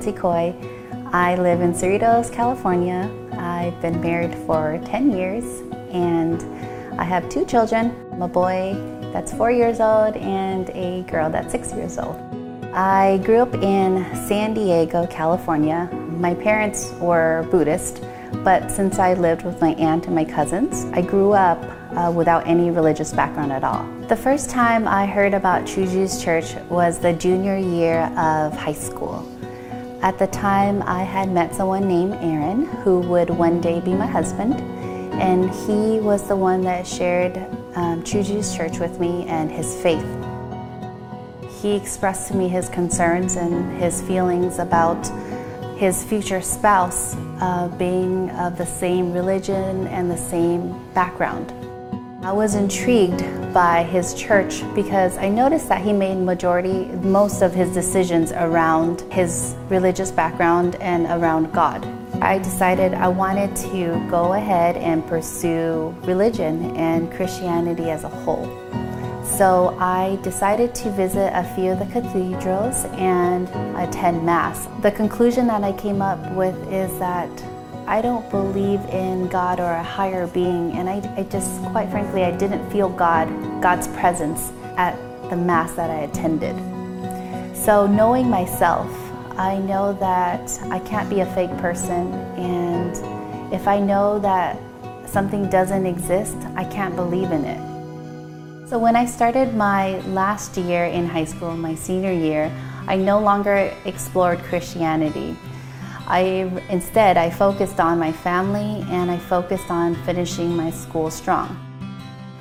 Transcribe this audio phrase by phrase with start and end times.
[0.00, 0.54] Nancy Coy.
[1.12, 3.10] I live in Cerritos, California.
[3.32, 5.44] I've been married for 10 years
[5.92, 6.42] and
[6.98, 8.72] I have two children a boy
[9.12, 12.16] that's four years old and a girl that's six years old.
[12.72, 15.90] I grew up in San Diego, California.
[15.92, 18.02] My parents were Buddhist,
[18.42, 21.62] but since I lived with my aunt and my cousins, I grew up
[21.94, 23.84] uh, without any religious background at all.
[24.08, 29.29] The first time I heard about Jesus Church was the junior year of high school.
[30.02, 34.06] At the time, I had met someone named Aaron who would one day be my
[34.06, 34.54] husband,
[35.20, 37.36] and he was the one that shared
[37.74, 40.06] um, True Jesus Church with me and his faith.
[41.60, 45.06] He expressed to me his concerns and his feelings about
[45.76, 51.52] his future spouse uh, being of the same religion and the same background.
[52.22, 57.54] I was intrigued by his church because I noticed that he made majority most of
[57.54, 61.82] his decisions around his religious background and around God.
[62.20, 68.44] I decided I wanted to go ahead and pursue religion and Christianity as a whole.
[69.24, 73.48] So I decided to visit a few of the cathedrals and
[73.78, 74.68] attend Mass.
[74.82, 77.30] The conclusion that I came up with is that
[77.90, 82.22] I don't believe in God or a higher being, and I, I just, quite frankly,
[82.22, 83.26] I didn't feel God,
[83.60, 84.94] God's presence at
[85.28, 86.54] the Mass that I attended.
[87.56, 88.88] So, knowing myself,
[89.36, 94.56] I know that I can't be a fake person, and if I know that
[95.04, 98.68] something doesn't exist, I can't believe in it.
[98.68, 102.52] So, when I started my last year in high school, my senior year,
[102.86, 105.36] I no longer explored Christianity.
[106.10, 111.48] I instead I focused on my family and I focused on finishing my school strong.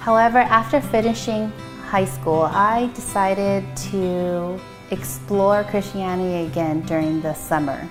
[0.00, 1.52] However, after finishing
[1.86, 4.58] high school, I decided to
[4.90, 7.88] explore Christianity again during the summer.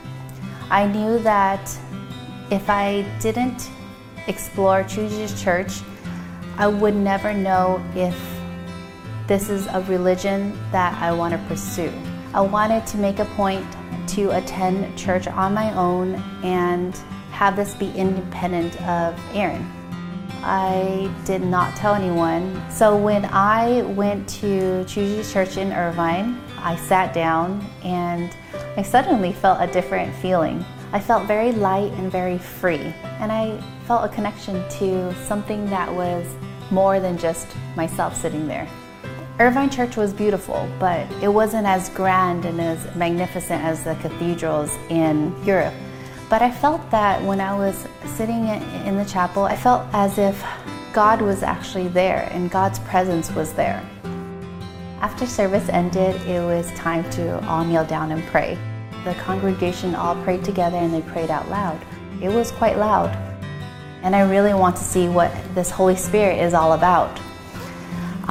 [0.69, 1.63] I knew that
[2.51, 3.69] if I didn't
[4.27, 5.71] explore Jesus Church,
[6.57, 8.17] I would never know if
[9.25, 11.93] this is a religion that I want to pursue.
[12.33, 13.65] I wanted to make a point
[14.15, 16.95] to attend church on my own and
[17.31, 19.69] have this be independent of Aaron.
[20.43, 22.61] I did not tell anyone.
[22.71, 28.35] So when I went to True Church in Irvine, I sat down and
[28.75, 30.65] I suddenly felt a different feeling.
[30.93, 35.93] I felt very light and very free, and I felt a connection to something that
[35.93, 36.27] was
[36.69, 38.67] more than just myself sitting there.
[39.39, 44.75] Irvine Church was beautiful, but it wasn't as grand and as magnificent as the cathedrals
[44.89, 45.73] in Europe.
[46.29, 50.43] But I felt that when I was sitting in the chapel, I felt as if
[50.93, 53.83] God was actually there and God's presence was there.
[54.99, 58.57] After service ended, it was time to all kneel down and pray.
[59.03, 61.79] The congregation all prayed together and they prayed out loud.
[62.21, 63.09] It was quite loud.
[64.03, 67.19] And I really want to see what this Holy Spirit is all about.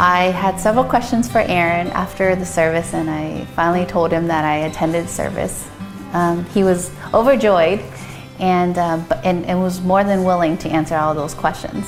[0.01, 4.47] I had several questions for Aaron after the service, and I finally told him that
[4.47, 5.69] I attended service.
[6.15, 7.83] Um, he was overjoyed
[8.39, 11.85] and, uh, and, and was more than willing to answer all those questions.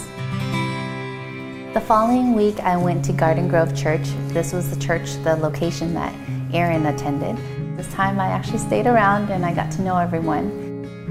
[1.72, 4.06] The following week, I went to Garden Grove Church.
[4.28, 6.14] This was the church, the location that
[6.52, 7.38] Aaron attended.
[7.78, 10.62] This time, I actually stayed around and I got to know everyone.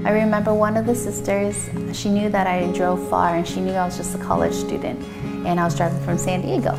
[0.04, 3.72] I remember one of the sisters, she knew that I drove far and she knew
[3.72, 5.02] I was just a college student
[5.44, 6.78] and I was driving from San Diego.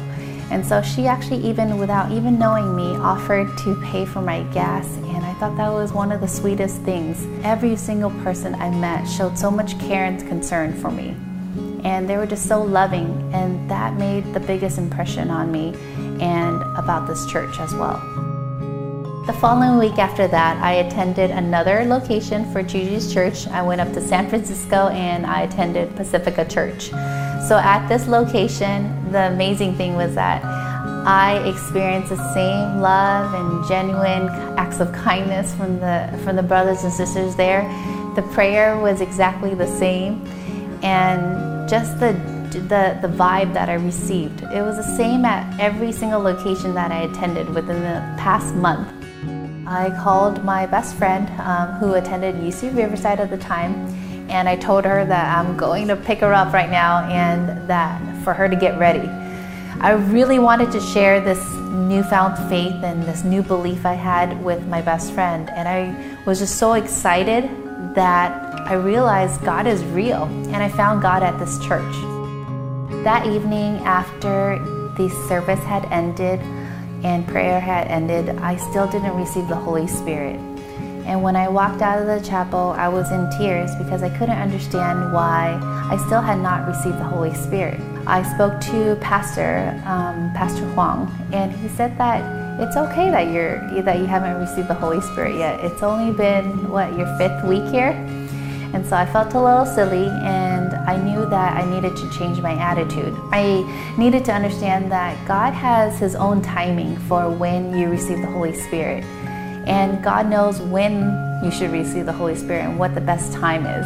[0.51, 4.85] And so she actually, even without even knowing me, offered to pay for my gas.
[4.97, 7.25] And I thought that was one of the sweetest things.
[7.43, 11.15] Every single person I met showed so much care and concern for me.
[11.83, 15.75] And they were just so loving, and that made the biggest impression on me
[16.21, 17.99] and about this church as well.
[19.25, 23.47] The following week after that, I attended another location for Jesus Church.
[23.47, 26.91] I went up to San Francisco and I attended Pacifica Church.
[27.47, 30.43] So at this location, the amazing thing was that
[31.05, 36.85] I experienced the same love and genuine acts of kindness from the from the brothers
[36.85, 37.63] and sisters there.
[38.15, 40.25] The prayer was exactly the same,
[40.83, 42.13] and just the
[42.53, 44.43] the, the vibe that I received.
[44.43, 48.87] It was the same at every single location that I attended within the past month.
[49.67, 53.73] I called my best friend um, who attended UC Riverside at the time
[54.29, 58.01] and I told her that I'm going to pick her up right now and that
[58.23, 59.07] for her to get ready.
[59.79, 64.65] I really wanted to share this newfound faith and this new belief I had with
[64.67, 67.43] my best friend, and I was just so excited
[67.95, 68.31] that
[68.61, 71.93] I realized God is real, and I found God at this church.
[73.03, 74.57] That evening, after
[74.97, 76.39] the service had ended
[77.03, 80.39] and prayer had ended, I still didn't receive the Holy Spirit.
[81.05, 84.37] And when I walked out of the chapel, I was in tears because I couldn't
[84.37, 85.59] understand why
[85.91, 87.79] I still had not received the Holy Spirit.
[88.07, 92.21] I spoke to Pastor um, Pastor Huang, and he said that
[92.61, 95.59] it's okay that you're that you haven't received the Holy Spirit yet.
[95.63, 97.91] It's only been what your fifth week here,
[98.73, 102.41] and so I felt a little silly, and I knew that I needed to change
[102.41, 103.13] my attitude.
[103.31, 103.63] I
[103.97, 108.53] needed to understand that God has His own timing for when you receive the Holy
[108.53, 109.03] Spirit.
[109.65, 113.65] And God knows when you should receive the Holy Spirit and what the best time
[113.65, 113.85] is.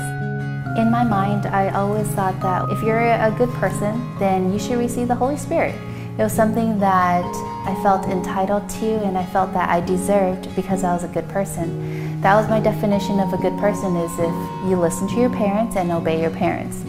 [0.77, 4.77] In my mind, I always thought that if you're a good person, then you should
[4.77, 5.75] receive the Holy Spirit.
[6.17, 7.25] It was something that
[7.67, 11.27] I felt entitled to and I felt that I deserved because I was a good
[11.29, 12.21] person.
[12.21, 14.33] That was my definition of a good person is if
[14.69, 16.83] you listen to your parents and obey your parents.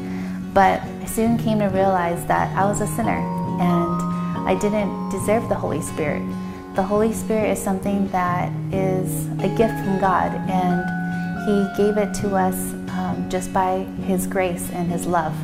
[0.54, 3.18] But I soon came to realize that I was a sinner
[3.60, 6.22] and I didn't deserve the Holy Spirit.
[6.78, 10.86] The Holy Spirit is something that is a gift from God, and
[11.44, 12.54] He gave it to us
[12.92, 15.34] um, just by His grace and His love.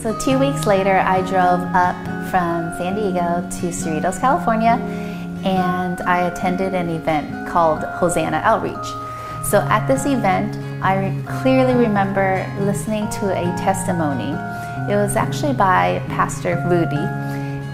[0.00, 1.96] So, two weeks later, I drove up
[2.30, 4.80] from San Diego to Cerritos, California,
[5.44, 8.88] and I attended an event called Hosanna Outreach.
[9.44, 11.12] So, at this event, I
[11.42, 14.32] clearly remember listening to a testimony.
[14.90, 17.04] It was actually by Pastor Rudy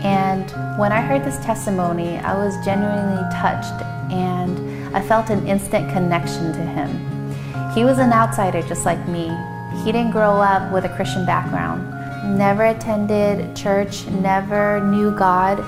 [0.04, 5.90] and when I heard this testimony, I was genuinely touched and I felt an instant
[5.90, 7.72] connection to him.
[7.72, 9.34] He was an outsider just like me.
[9.82, 11.90] He didn't grow up with a Christian background,
[12.38, 15.58] never attended church, never knew God.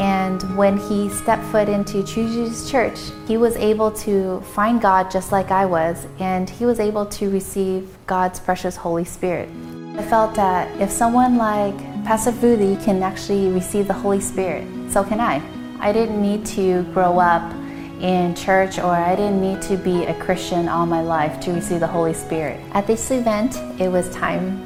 [0.00, 5.10] And when he stepped foot into True Jesus Church, he was able to find God
[5.10, 9.48] just like I was, and he was able to receive God's precious Holy Spirit.
[9.96, 15.04] I felt that if someone like Pastor Fudi can actually receive the Holy Spirit, so
[15.04, 15.42] can I.
[15.78, 17.52] I didn't need to grow up
[18.00, 21.80] in church or I didn't need to be a Christian all my life to receive
[21.80, 22.60] the Holy Spirit.
[22.72, 24.56] At this event, it was time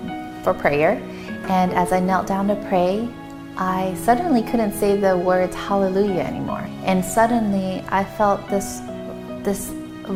[0.45, 1.03] for prayer,
[1.49, 3.09] and as I knelt down to pray,
[3.57, 6.65] I suddenly couldn't say the words hallelujah anymore.
[6.85, 8.79] And suddenly I felt this
[9.43, 9.73] this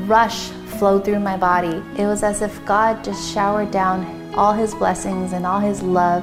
[0.06, 1.82] rush flow through my body.
[2.00, 4.06] It was as if God just showered down
[4.36, 6.22] all his blessings and all his love,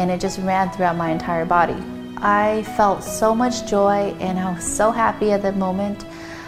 [0.00, 1.76] and it just ran throughout my entire body.
[2.16, 6.06] I felt so much joy and I was so happy at the moment.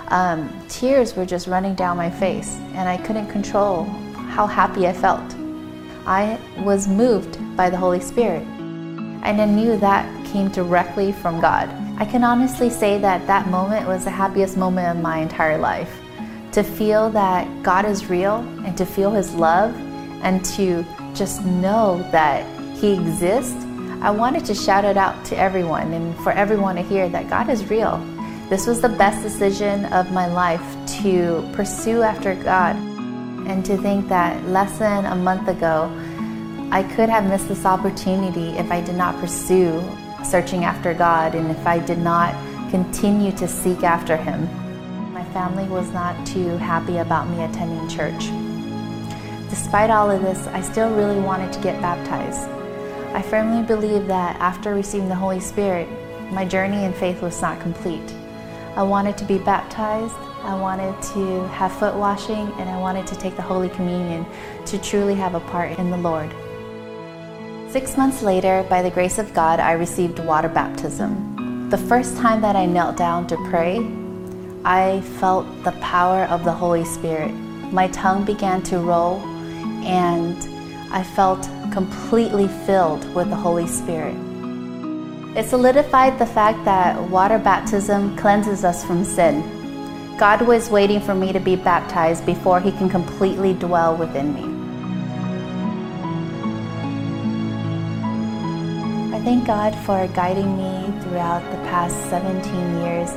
[0.09, 3.85] Um, tears were just running down my face, and I couldn't control
[4.35, 5.35] how happy I felt.
[6.07, 11.69] I was moved by the Holy Spirit, and I knew that came directly from God.
[11.99, 16.01] I can honestly say that that moment was the happiest moment of my entire life.
[16.53, 19.75] To feel that God is real and to feel His love
[20.23, 20.85] and to
[21.15, 22.45] just know that
[22.82, 23.64] He exists,
[24.00, 27.49] I wanted to shout it out to everyone and for everyone to hear that God
[27.49, 27.99] is real.
[28.50, 30.67] This was the best decision of my life
[31.02, 32.75] to pursue after God
[33.46, 35.93] and to think that less than a month ago,
[36.73, 39.81] I could have missed this opportunity if I did not pursue
[40.25, 42.34] searching after God and if I did not
[42.69, 44.43] continue to seek after Him.
[45.12, 48.24] My family was not too happy about me attending church.
[49.51, 52.48] Despite all of this, I still really wanted to get baptized.
[53.15, 55.87] I firmly believe that after receiving the Holy Spirit,
[56.33, 58.15] my journey in faith was not complete.
[58.75, 63.17] I wanted to be baptized, I wanted to have foot washing, and I wanted to
[63.17, 64.25] take the Holy Communion
[64.65, 66.31] to truly have a part in the Lord.
[67.71, 71.69] Six months later, by the grace of God, I received water baptism.
[71.69, 73.87] The first time that I knelt down to pray,
[74.65, 77.33] I felt the power of the Holy Spirit.
[77.73, 79.21] My tongue began to roll
[79.85, 80.37] and
[80.93, 84.17] I felt completely filled with the Holy Spirit.
[85.34, 89.41] It solidified the fact that water baptism cleanses us from sin.
[90.19, 94.43] God was waiting for me to be baptized before He can completely dwell within me.
[99.17, 103.10] I thank God for guiding me throughout the past 17 years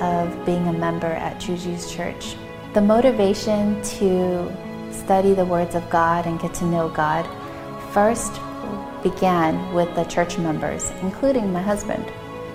[0.00, 2.34] of being a member at Jesus Church.
[2.72, 4.50] The motivation to
[4.90, 7.28] study the words of God and get to know God
[7.92, 8.40] first
[9.02, 12.04] began with the church members, including my husband.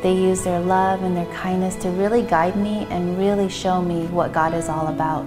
[0.02, 4.06] They used their love and their kindness to really guide me and really show me
[4.08, 5.26] what God is all about.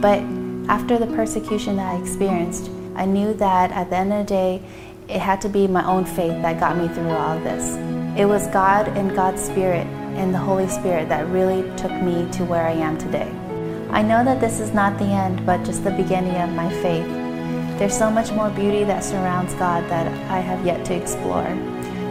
[0.00, 0.20] But
[0.68, 4.62] after the persecution that I experienced, I knew that at the end of the day,
[5.08, 7.76] it had to be my own faith that got me through all of this.
[8.18, 9.86] It was God and God's Spirit
[10.18, 13.30] and the Holy Spirit that really took me to where I am today.
[13.90, 17.17] I know that this is not the end, but just the beginning of my faith.
[17.78, 21.46] There's so much more beauty that surrounds God that I have yet to explore.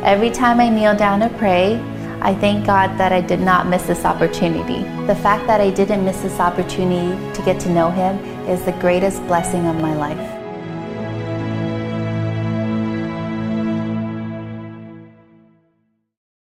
[0.02, 1.76] Every time I kneel down to pray,
[2.22, 4.84] I thank God that I did not miss this opportunity.
[5.08, 8.72] The fact that I didn't miss this opportunity to get to know Him is the
[8.80, 10.37] greatest blessing of my life.